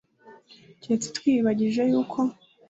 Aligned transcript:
keretse 0.81 1.07
twiyibagije 1.15 1.81
yuko, 1.91 2.19